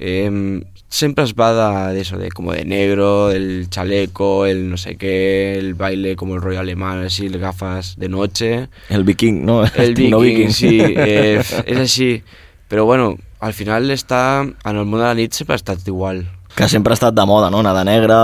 eh, 0.00 0.64
sempre 0.88 1.24
es 1.24 1.34
va 1.34 1.52
de, 1.52 1.94
de 1.94 2.00
eso, 2.00 2.16
de 2.16 2.30
como 2.30 2.52
de 2.52 2.64
negro, 2.64 3.30
el 3.30 3.68
chaleco, 3.68 4.46
el 4.46 4.68
no 4.70 4.76
sé 4.76 4.96
qué, 4.96 5.58
el 5.58 5.74
baile 5.74 6.16
como 6.16 6.34
el 6.34 6.40
rollo 6.40 6.60
alemán, 6.60 7.04
así, 7.04 7.26
el 7.26 7.38
gafas 7.38 7.96
de 7.98 8.08
noche. 8.08 8.68
El 8.88 9.04
viking, 9.04 9.44
no? 9.44 9.62
El 9.64 9.94
Tecno 9.94 10.20
viking, 10.20 10.50
sí, 10.50 10.80
eh, 10.82 11.38
és 11.40 11.78
així. 11.78 12.22
Però 12.70 12.86
bueno, 12.86 13.16
al 13.40 13.52
final 13.52 13.90
està, 13.92 14.40
en 14.42 14.76
el 14.76 14.86
món 14.86 15.02
de 15.02 15.06
la 15.06 15.14
nit 15.18 15.36
sempre 15.36 15.54
ha 15.54 15.60
estat 15.60 15.86
igual. 15.86 16.24
Que 16.56 16.68
sempre 16.68 16.94
ha 16.94 16.98
estat 16.98 17.14
de 17.14 17.26
moda, 17.26 17.50
no? 17.50 17.60
Anar 17.60 17.76
de 17.76 17.84
negre 17.86 18.16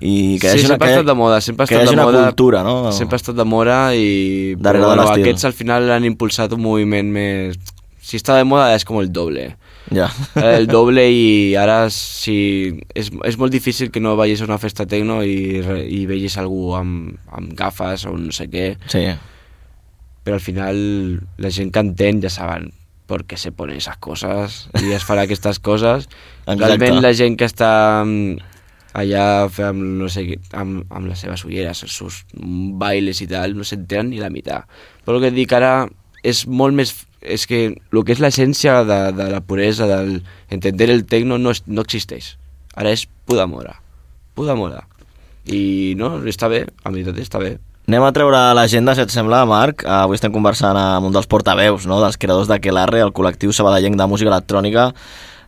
i 0.00 0.38
que 0.40 0.50
sí, 0.52 0.60
una, 0.64 0.68
sempre 0.68 0.78
que 0.78 0.84
ha 0.92 0.96
estat 0.98 1.06
de 1.06 1.14
moda, 1.18 1.40
sempre 1.40 1.62
ha 1.64 1.68
estat 1.68 1.88
de 1.88 1.94
una 1.96 2.04
moda. 2.06 2.24
cultura, 2.28 2.62
no? 2.62 2.92
Sempre 2.92 3.16
ha 3.16 3.22
estat 3.22 3.36
de 3.36 3.44
moda 3.44 3.78
i... 3.94 4.54
Darrere 4.58 4.84
però, 4.84 4.90
de 4.94 5.00
bueno, 5.02 5.10
aquests 5.16 5.44
al 5.48 5.56
final 5.56 5.90
han 5.90 6.04
impulsat 6.06 6.52
un 6.54 6.62
moviment 6.62 7.10
més... 7.12 7.58
Si 8.08 8.16
està 8.16 8.36
de 8.38 8.44
moda 8.48 8.70
és 8.76 8.84
com 8.88 9.00
el 9.02 9.10
doble. 9.12 9.50
Ja. 9.92 10.06
El 10.38 10.66
doble 10.76 11.02
i 11.10 11.54
ara 11.60 11.90
sí, 11.92 12.78
és, 12.94 13.10
és 13.24 13.36
molt 13.40 13.52
difícil 13.52 13.90
que 13.90 14.00
no 14.00 14.14
vagis 14.16 14.40
a 14.40 14.46
una 14.48 14.58
festa 14.62 14.86
tecno 14.88 15.18
i, 15.24 15.58
i 15.92 16.04
vegis 16.08 16.38
algú 16.40 16.74
amb, 16.78 17.18
amb 17.32 17.52
gafes 17.58 18.06
o 18.08 18.14
no 18.16 18.32
sé 18.32 18.46
què, 18.52 18.70
Sí. 18.92 19.04
però 20.24 20.36
al 20.38 20.44
final 20.44 20.76
la 21.40 21.50
gent 21.50 21.72
que 21.72 21.80
entén 21.84 22.20
ja 22.24 22.30
saben 22.32 22.70
per 23.08 23.22
què 23.24 23.38
se 23.40 23.50
ponen 23.56 23.78
esas 23.80 23.96
cosas 23.96 24.66
i 24.84 24.92
es 24.92 25.04
farà 25.08 25.22
aquestes 25.24 25.58
coses. 25.58 26.04
Exacte. 26.44 26.64
Realment 26.64 27.02
la 27.04 27.12
gent 27.16 27.36
que 27.40 27.48
està 27.48 28.04
mm, 28.04 28.36
allà 28.96 29.24
amb, 29.68 29.82
no 30.00 30.08
sé, 30.12 30.24
amb, 30.52 30.84
amb 30.88 31.10
les 31.10 31.20
seves 31.24 31.44
ulleres, 31.44 31.82
els 31.84 31.98
seus 32.00 32.22
bailes 32.32 33.20
i 33.24 33.28
tal, 33.30 33.56
no 33.56 33.66
s'entenen 33.66 34.12
ni 34.12 34.22
la 34.22 34.30
meitat. 34.32 34.68
Però 35.04 35.18
el 35.18 35.26
que 35.26 35.32
et 35.32 35.38
dic 35.38 35.54
ara 35.56 35.72
és 36.22 36.46
molt 36.46 36.76
més... 36.76 36.94
És 37.18 37.48
que 37.50 37.64
el 37.74 38.04
que 38.06 38.14
és 38.14 38.20
l'essència 38.22 38.84
de, 38.86 38.98
de 39.16 39.24
la 39.32 39.40
puresa, 39.42 39.88
del 39.90 40.20
entender 40.54 40.86
el 40.92 41.02
tecno, 41.10 41.36
no, 41.38 41.50
és, 41.50 41.64
no 41.66 41.82
existeix. 41.82 42.36
Ara 42.78 42.92
és 42.94 43.08
puta 43.26 43.48
mora. 43.50 43.74
Puta 44.38 44.54
mora. 44.54 44.84
I 45.50 45.94
no, 45.98 46.18
està 46.30 46.46
bé, 46.52 46.62
en 46.84 46.94
veritat 46.94 47.18
està 47.18 47.40
bé. 47.42 47.56
Anem 47.88 48.04
a 48.04 48.12
treure 48.12 48.38
l'agenda, 48.52 48.92
si 48.94 49.00
et 49.00 49.10
sembla, 49.10 49.40
Marc. 49.48 49.80
Uh, 49.86 50.04
avui 50.04 50.18
estem 50.18 50.32
conversant 50.34 50.76
amb 50.76 51.08
un 51.08 51.14
dels 51.14 51.26
portaveus, 51.26 51.86
no?, 51.88 52.02
dels 52.04 52.20
creadors 52.20 52.50
d'Aquelarre, 52.50 53.00
el 53.00 53.14
col·lectiu 53.16 53.54
sabadellenc 53.56 53.96
de 53.96 54.06
música 54.10 54.28
electrònica. 54.28 54.90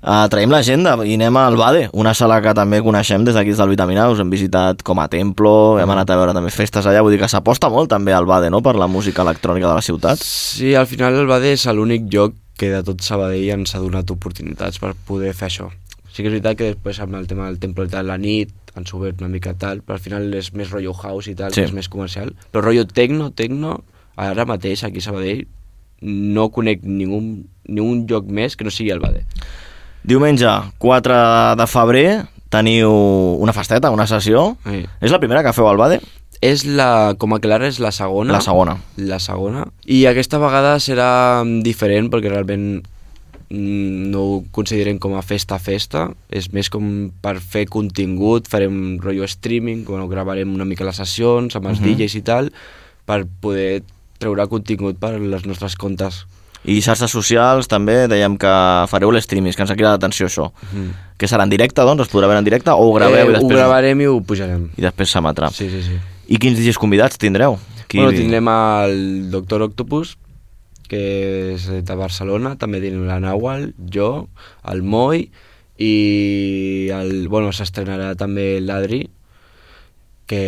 Uh, 0.01 0.25
traiem 0.33 0.49
l'agenda 0.49 0.95
i 1.05 1.19
anem 1.19 1.37
al 1.37 1.59
Bade, 1.61 1.83
una 1.93 2.15
sala 2.17 2.39
que 2.41 2.55
també 2.57 2.79
coneixem 2.81 3.25
des 3.27 3.37
d'aquí 3.37 3.53
del 3.53 3.69
Vitamina, 3.69 4.07
us 4.09 4.23
hem 4.23 4.31
visitat 4.33 4.81
com 4.81 4.97
a 5.03 5.11
templo, 5.13 5.77
hem 5.77 5.91
anat 5.93 6.09
a 6.09 6.17
veure 6.17 6.33
també 6.33 6.49
festes 6.55 6.89
allà, 6.89 7.03
vull 7.05 7.13
dir 7.13 7.21
que 7.21 7.29
s'aposta 7.29 7.69
molt 7.69 7.93
també 7.93 8.15
al 8.17 8.25
Bade, 8.25 8.49
no?, 8.49 8.63
per 8.65 8.79
la 8.81 8.89
música 8.89 9.21
electrònica 9.21 9.69
de 9.69 9.75
la 9.77 9.85
ciutat. 9.85 10.25
Sí, 10.25 10.73
al 10.75 10.89
final 10.89 11.21
el 11.21 11.29
Bade 11.29 11.53
és 11.53 11.67
l'únic 11.69 12.09
lloc 12.09 12.33
que 12.57 12.73
de 12.73 12.81
tot 12.87 13.05
Sabadell 13.05 13.53
ens 13.59 13.77
ha 13.77 13.83
donat 13.85 14.09
oportunitats 14.13 14.81
per 14.81 14.95
poder 15.09 15.35
fer 15.37 15.51
això. 15.51 15.69
Sí 16.09 16.25
que 16.25 16.31
és 16.31 16.35
veritat 16.39 16.57
que 16.57 16.73
després 16.73 17.05
amb 17.05 17.21
el 17.21 17.29
tema 17.29 17.51
del 17.51 17.61
temple 17.61 17.85
i 17.85 17.93
tal, 17.93 18.09
la 18.09 18.17
nit, 18.17 18.57
ens 18.81 18.93
ha 18.93 18.97
obert 18.97 19.21
una 19.21 19.29
mica 19.29 19.53
tal, 19.53 19.85
però 19.85 20.01
al 20.01 20.05
final 20.05 20.33
és 20.33 20.55
més 20.57 20.73
rotllo 20.73 20.97
house 20.97 21.29
i 21.29 21.37
tal, 21.37 21.53
sí. 21.53 21.69
és 21.69 21.77
més 21.77 21.93
comercial. 21.93 22.33
Però 22.55 22.65
rotllo 22.65 22.89
tecno, 22.89 23.31
tecno, 23.37 23.83
ara 24.17 24.49
mateix 24.49 24.89
aquí 24.89 25.05
a 25.05 25.11
Sabadell 25.11 25.45
no 26.01 26.49
conec 26.49 26.89
ningú, 26.89 27.21
ningú 27.69 28.07
lloc 28.09 28.33
més 28.33 28.57
que 28.57 28.65
no 28.65 28.73
sigui 28.73 28.97
el 28.97 29.05
Bade. 29.05 29.27
Diumenge, 30.05 30.49
4 30.79 31.17
de 31.61 31.67
febrer, 31.69 32.07
teniu 32.51 32.91
una 33.41 33.53
festeta, 33.53 33.91
una 33.95 34.07
sessió. 34.11 34.57
Sí. 34.65 34.85
És 35.01 35.13
la 35.13 35.21
primera 35.21 35.43
que 35.45 35.53
feu 35.57 35.69
al 35.69 35.79
Bade? 35.81 36.01
És 36.41 36.65
la, 36.65 37.15
com 37.21 37.35
a 37.37 37.41
clara, 37.43 37.69
és 37.69 37.79
la 37.85 37.93
segona. 37.93 38.33
La 38.33 38.41
segona. 38.41 38.79
La 38.97 39.19
segona. 39.21 39.67
I 39.85 40.07
aquesta 40.09 40.41
vegada 40.41 40.79
serà 40.81 41.43
diferent 41.63 42.09
perquè 42.09 42.33
realment 42.33 42.81
mm, 43.51 44.09
no 44.15 44.23
ho 44.25 44.41
considerem 44.57 44.97
com 44.99 45.19
a 45.19 45.23
festa-festa, 45.27 46.07
és 46.33 46.49
més 46.57 46.73
com 46.73 47.11
per 47.21 47.37
fer 47.45 47.67
contingut, 47.69 48.49
farem 48.49 48.97
rotllo 49.05 49.29
streaming, 49.29 49.85
bueno, 49.85 50.09
gravarem 50.09 50.55
una 50.57 50.65
mica 50.65 50.87
les 50.89 50.97
sessions 51.03 51.57
amb 51.61 51.69
els 51.69 51.81
Mhm. 51.81 51.93
DJs 51.93 52.15
i 52.17 52.23
tal, 52.25 52.53
per 53.05 53.27
poder 53.41 53.83
treure 54.19 54.47
contingut 54.49 54.97
per 55.01 55.19
les 55.21 55.45
nostres 55.45 55.77
comptes. 55.77 56.25
I 56.65 56.81
xarxes 56.85 57.11
socials 57.11 57.69
també 57.71 58.07
dèiem 58.11 58.35
que 58.37 58.51
fareu 58.91 59.11
l'streaming, 59.15 59.55
que 59.57 59.63
ens 59.65 59.71
ha 59.73 59.77
cridat 59.79 59.97
l'atenció 59.97 60.27
això. 60.29 60.51
Mhm. 60.73 60.91
Que 61.17 61.27
serà 61.29 61.45
en 61.45 61.51
directe, 61.53 61.81
doncs? 61.83 62.03
Es 62.03 62.13
podrà 62.13 62.27
veure 62.29 62.39
en 62.39 62.45
directe? 62.45 62.71
O 62.71 62.89
ho 62.89 62.93
graveu 62.95 63.17
i 63.17 63.21
Eh, 63.21 63.29
ho 63.29 63.33
després... 63.39 63.57
gravarem 63.57 64.01
i 64.01 64.07
ho 64.07 64.21
pujarem. 64.21 64.71
I 64.77 64.83
després 64.83 65.11
s'emetrà. 65.15 65.51
Sí, 65.53 65.71
sí, 65.71 65.83
sí. 65.83 65.99
I 66.29 66.39
quins 66.39 66.59
DJs 66.59 66.79
convidats 66.79 67.19
tindreu? 67.19 67.59
Qui... 67.89 67.99
Bueno, 67.99 68.13
tindrem 68.13 68.49
el 68.49 69.31
Doctor 69.31 69.63
Octopus, 69.63 70.17
que 70.89 71.55
és 71.55 71.67
de 71.67 71.95
Barcelona, 71.97 72.57
també 72.57 72.81
tenim 72.81 73.07
la 73.07 73.21
Nawal, 73.21 73.73
jo, 73.93 74.29
el 74.69 74.83
Moi, 74.83 75.31
i 75.79 76.91
el, 76.93 77.29
bueno, 77.29 77.53
s'estrenarà 77.57 78.15
també 78.17 78.61
l'Adri, 78.61 79.09
que 80.27 80.43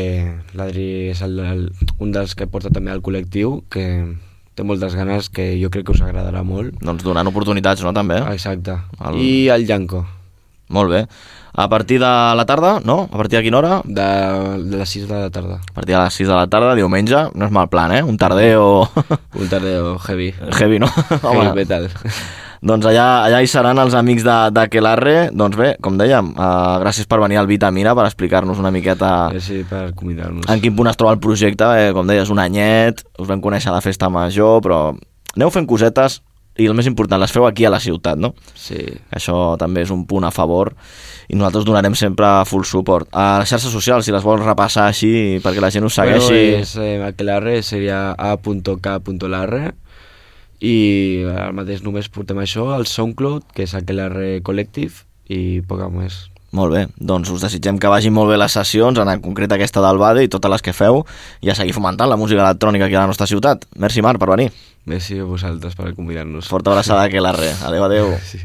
l'Adri 0.55 1.11
és 1.11 1.23
el, 1.23 1.39
el, 1.41 1.63
un 1.99 2.13
dels 2.15 2.35
que 2.39 2.47
porta 2.47 2.71
també 2.71 2.93
al 2.93 3.01
col·lectiu, 3.03 3.63
que 3.73 3.87
té 4.55 4.63
moltes 4.65 4.95
ganes, 4.95 5.29
que 5.31 5.55
jo 5.63 5.71
crec 5.71 5.87
que 5.87 5.93
us 5.93 6.03
agradarà 6.05 6.43
molt. 6.45 6.75
Doncs 6.85 7.03
donant 7.05 7.27
oportunitats, 7.31 7.83
no, 7.85 7.93
també? 7.97 8.19
Exacte. 8.35 8.79
El- 9.05 9.17
I 9.21 9.49
el 9.49 9.67
Llanco, 9.67 10.07
Molt 10.73 10.89
bé. 10.89 11.07
A 11.53 11.67
partir 11.69 11.99
de 12.01 12.07
la 12.09 12.45
tarda, 12.49 12.81
no? 12.83 13.03
A 13.13 13.17
partir 13.19 13.37
de 13.37 13.43
quina 13.45 13.59
hora? 13.59 13.83
de, 13.85 14.07
de 14.71 14.77
les 14.79 14.89
6 14.89 15.07
de 15.07 15.15
la 15.21 15.29
tarda. 15.29 15.57
A 15.57 15.75
partir 15.75 15.95
de 15.95 16.01
les 16.03 16.15
6 16.15 16.29
de 16.31 16.35
la 16.35 16.47
tarda, 16.47 16.75
diumenge, 16.75 17.27
no 17.35 17.45
és 17.45 17.53
mal 17.53 17.69
plan, 17.69 17.93
eh? 17.93 18.03
Un 18.03 18.17
tarder 18.17 18.57
o... 18.57 18.89
Un 19.35 19.49
tardeo 19.51 19.99
heavy. 19.99 20.31
Heavy, 20.57 20.79
no? 20.79 20.89
Heavy 20.89 21.53
metal. 21.55 21.91
Doncs 22.63 22.87
allà, 22.87 23.07
allà 23.27 23.41
hi 23.43 23.49
seran 23.51 23.81
els 23.83 23.95
amics 23.99 24.23
de, 24.23 24.35
de 24.55 24.67
Quelarre. 24.71 25.15
Doncs 25.35 25.59
bé, 25.59 25.73
com 25.83 25.97
dèiem, 25.99 26.29
uh, 26.37 26.79
gràcies 26.79 27.09
per 27.11 27.19
venir 27.19 27.41
al 27.41 27.49
Vitamina 27.51 27.95
per 27.99 28.05
explicar-nos 28.07 28.61
una 28.63 28.71
miqueta 28.71 29.33
Gràcies 29.33 29.67
per 29.67 29.89
convidar-nos. 29.99 30.47
en 30.47 30.63
quin 30.63 30.77
punt 30.79 30.91
es 30.93 30.99
troba 31.01 31.17
el 31.17 31.23
projecte. 31.23 31.67
Eh, 31.81 31.91
com 31.97 32.07
deies, 32.07 32.31
un 32.31 32.39
anyet, 32.39 33.03
us 33.19 33.27
vam 33.27 33.43
conèixer 33.43 33.73
a 33.73 33.75
la 33.75 33.83
festa 33.83 34.13
major, 34.15 34.61
però 34.63 34.83
aneu 35.35 35.51
fent 35.51 35.67
cosetes 35.67 36.21
i 36.61 36.69
el 36.69 36.77
més 36.77 36.87
important, 36.87 37.19
les 37.19 37.33
feu 37.33 37.49
aquí 37.49 37.65
a 37.65 37.73
la 37.73 37.81
ciutat, 37.81 38.21
no? 38.21 38.35
Sí. 38.55 38.79
Això 39.11 39.57
també 39.59 39.83
és 39.83 39.91
un 39.91 40.05
punt 40.07 40.29
a 40.29 40.31
favor 40.31 40.75
i 41.33 41.35
nosaltres 41.35 41.65
donarem 41.67 41.97
sempre 41.99 42.29
full 42.47 42.67
suport. 42.69 43.09
A 43.11 43.41
les 43.41 43.51
xarxes 43.51 43.73
socials, 43.73 44.07
si 44.07 44.15
les 44.15 44.23
vols 44.23 44.45
repassar 44.45 44.87
així 44.91 45.41
perquè 45.43 45.65
la 45.65 45.73
gent 45.73 45.89
us 45.89 45.97
segueixi... 45.99 46.29
Bueno, 46.29 46.63
és, 46.63 46.77
eh, 46.77 46.99
aquelarre 47.09 47.63
seria 47.67 48.13
a.k.larre 48.13 49.73
i 50.63 51.25
ara 51.27 51.51
mateix 51.55 51.83
només 51.83 52.11
portem 52.13 52.39
això, 52.39 52.69
el 52.77 52.87
SoundCloud, 52.87 53.51
que 53.57 53.67
és 53.67 53.75
aquelarre 53.75 54.37
Collective 54.47 55.03
i 55.27 55.61
poc 55.67 55.83
més. 55.91 56.29
Molt 56.53 56.75
bé, 56.75 56.83
doncs 57.01 57.31
us 57.33 57.41
desitgem 57.41 57.79
que 57.81 57.89
vagin 57.89 58.13
molt 58.13 58.29
bé 58.29 58.37
les 58.37 58.53
sessions, 58.53 58.99
en 59.01 59.23
concret 59.25 59.55
aquesta 59.57 59.81
del 59.81 59.99
Bade 59.99 60.27
i 60.27 60.29
totes 60.29 60.53
les 60.53 60.63
que 60.63 60.75
feu, 60.77 61.01
i 61.41 61.49
a 61.49 61.57
seguir 61.57 61.73
fomentant 61.73 62.11
la 62.13 62.21
música 62.21 62.45
electrònica 62.45 62.87
aquí 62.87 62.99
a 62.99 63.07
la 63.07 63.09
nostra 63.09 63.27
ciutat. 63.27 63.65
Merci, 63.81 64.05
Marc, 64.05 64.21
per 64.21 64.29
venir. 64.35 64.51
Merci 64.85 65.17
a 65.19 65.25
vosaltres 65.25 65.79
per 65.79 65.95
convidar-nos. 65.97 66.53
Forta 66.53 66.71
abraçada 66.71 67.09
que 67.09 67.25
la 67.25 67.33
re. 67.33 67.55
Adéu, 67.65 67.89
adéu. 67.89 68.13
Sí. 68.29 68.45